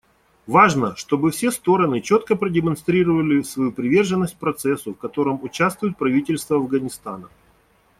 [0.47, 7.29] Важно, чтобы все стороны четко продемонстрировали свою приверженность процессу, в котором участвует правительство Афганистана.